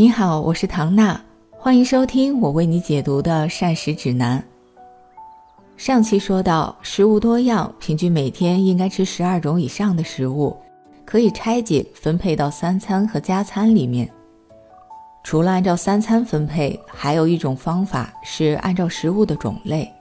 [0.00, 1.20] 你好，我是唐娜，
[1.50, 4.40] 欢迎收听我为你解读的膳食指南。
[5.76, 10.56] 上期说到，食物多样，平均每天应该吃十二种以上的食物，
[11.04, 14.08] 可以拆解分配到三餐和加餐里面。
[15.24, 19.92] 除了按照三餐分配，还有一种方法是按照食物的种类。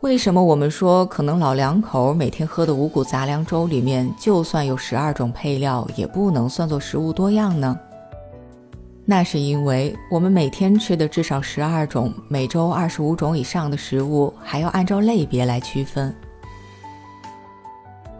[0.00, 7.78] 为什么我们说可能老两口每天喝的五谷杂粮粥里面，就算有十二种配料，也不能算作食物多样呢？
[9.10, 16.14] 那是因为我们每天吃的至少十二种，每周二十五种以上的食物，还要按照类别来区分。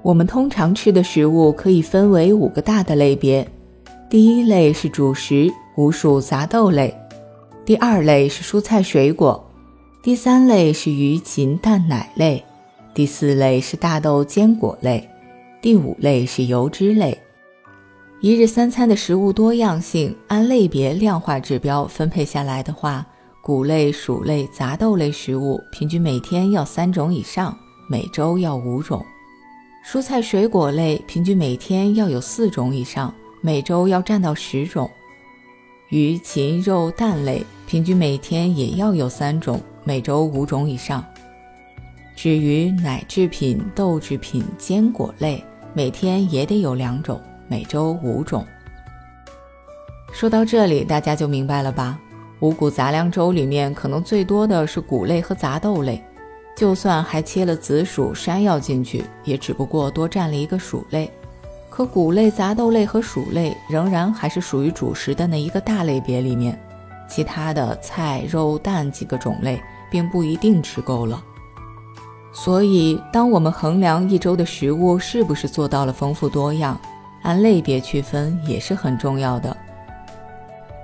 [0.00, 3.44] 我们通常吃的食物可以分为五个大的类别，
[4.08, 6.94] 第一类是主食，五谷杂豆类；
[7.64, 9.34] 第二类是蔬菜水果；
[10.04, 12.40] 第三类是鱼禽蛋奶类；
[12.94, 15.00] 第四类是大豆坚果类；
[15.60, 17.18] 第五类是油脂类。
[18.26, 23.06] 一日三餐的食物多样性，按类别量化指标分配下来的话，
[23.40, 27.56] 谷类、薯类、杂豆类食物平均每天要三种以上，
[27.88, 29.00] 每周要五种；
[29.88, 34.88] 蔬菜水果类平均每天要有四种以上，每周要占到十种；
[35.90, 41.04] 鱼、禽、肉、蛋类平均每天也要有三种，每周五种以上。
[42.16, 45.40] 至于奶制品、豆制品、坚果类，
[45.72, 47.20] 每天也得有两种。
[47.48, 48.44] 每周五种。
[50.12, 51.98] 说到这里，大家就明白了吧？
[52.40, 56.02] 五谷杂粮粥里面可能最多的是谷类和杂豆类，
[56.56, 61.10] 就算还切了紫薯、山药进去，也只不过多占了一个薯类。
[61.70, 66.58] 可谷类、杂豆类和薯类仍然还是属于主食的那一个大类别里面，
[67.08, 71.22] 其他的菜、肉、蛋几个种类并不一定吃够了。
[72.32, 76.78] 所以，当我们衡量一周的食物是不是做到了丰富多样，
[77.26, 79.54] 按类别区分也是很重要的。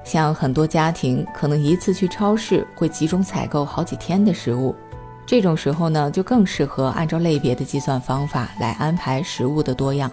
[0.02, 4.74] 像很多家庭可能一次去超市会集中采购好几天的食物，
[5.24, 10.10] 这种时候呢，就更适合按照类别的计算方法来安排食物的多样。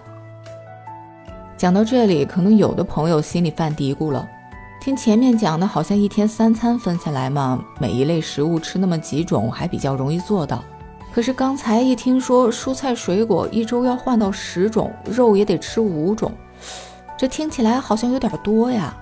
[1.58, 4.30] 讲到这里，可能有的朋友心里犯嘀咕了：
[4.80, 10.64] 听前面讲的，好像一天三餐分下来嘛，每一类食物吃那么几种，还比较容易做到。
[11.12, 16.32] 可是刚才一听说蔬菜水果一周要换到十种，肉也得吃五种，
[17.18, 18.96] 这听起来好像有点多呀。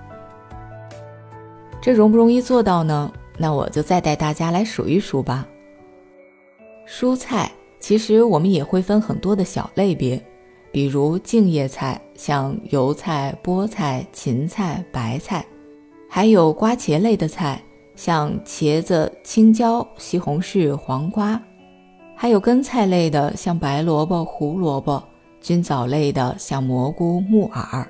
[1.80, 3.12] 这容不容易做到呢？
[3.36, 5.46] 那我就再带大家来数一数吧。
[6.88, 10.20] 蔬菜其实我们也会分很多的小类别，
[10.72, 15.46] 比如茎叶菜，像油菜、菠菜、芹菜、白菜，
[16.08, 17.62] 还有瓜茄类的菜，
[17.94, 21.40] 像茄子、青椒、西红柿、黄瓜。
[22.20, 25.00] 还有根菜类的，像白萝卜、胡萝卜；
[25.40, 27.86] 菌藻类的，像蘑菇、木耳；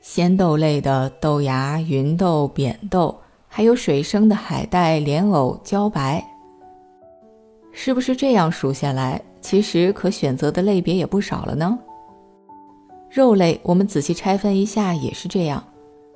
[0.00, 3.14] 鲜豆类的，豆芽、芸豆、扁豆；
[3.46, 6.24] 还有水生的海带、莲藕、茭白。
[7.70, 11.78] 是不是这样数下来，其实可选择的类别也不少了呢？
[13.08, 15.62] 肉类，我们仔细拆分一下，也是这样，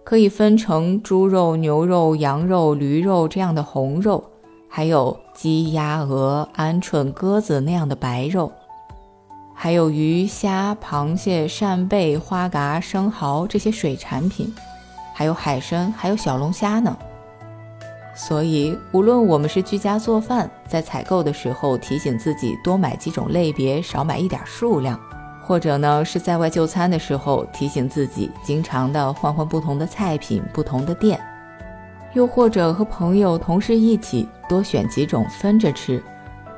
[0.03, 4.25] 可以分成猪肉、牛肉、羊肉、驴肉这样的红肉。
[4.69, 8.53] 还有鸡、鸭、鹅、鹌鹑、鸽子那样的白肉，
[9.55, 14.55] 还有鱼、虾、螃蟹、扇贝、花蛤、生蚝这些水产品，
[15.15, 16.95] 还有海参，还有小龙虾呢。
[18.15, 24.99] 所以，无论我们是居家做饭，在采购的时候提醒自己多买几种类别，少买一点数量，
[25.43, 31.21] 或者呢是在外就餐的时候提醒自己经常的换换不同的菜品、不同的店。
[32.17, 36.03] 又或者和朋友、同事一起多选几种分着吃，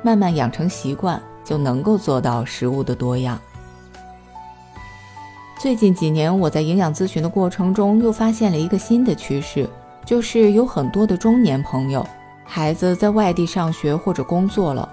[0.01, 3.37] 慢慢养成习惯，就能够做到食物的多样。
[5.59, 9.69] 最近几年，我在营养咨询的过程中，又发现了一个新的趋势，
[10.05, 12.07] 就是有很多的中年朋友，
[12.45, 14.87] 孩子在外地上学或者工作了，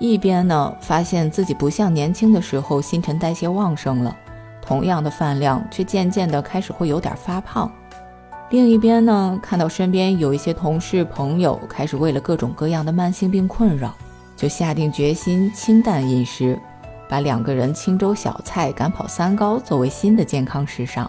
[0.00, 4.16] 一边呢发现自己不像年轻的时候新陈代谢旺盛了，
[4.60, 7.70] 同样的饭量，却渐渐的开始会有点发胖。
[8.50, 13.94] 另一边呢，看到身边有一些同事朋友开始为了各种各样的慢性病困扰，
[14.36, 16.58] 就下定决心清淡饮食，
[17.08, 21.08] 把两个人清粥小菜、赶跑三高作为新的健康时尚。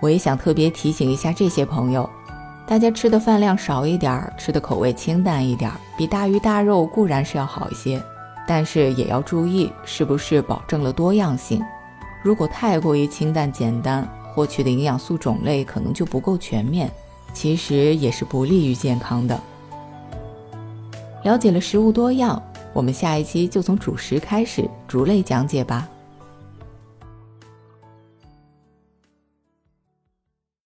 [0.00, 2.08] 我也想特别提醒一下这些朋友，
[2.66, 8.02] 大家吃的饭量少一点，吃的口味清淡一点，比大鱼大肉固然是要好一些，
[8.46, 11.62] 但是也要注意是不是保证了多样性。
[12.22, 16.90] 如果太过于清淡简单，获取的营养素种类可能就不够全面，
[17.32, 19.40] 其实也是不利于健康的。
[21.22, 22.42] 了解了食物多样，
[22.72, 25.88] 我们下一期就从主食开始逐类讲解吧。